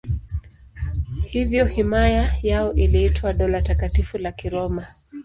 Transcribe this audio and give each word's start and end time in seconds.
Hivyo 1.25 1.65
himaya 1.65 2.35
yao 2.43 2.73
iliitwa 2.73 3.33
Dola 3.33 3.61
Takatifu 3.61 4.17
la 4.17 4.31
Kiroma. 4.31 4.87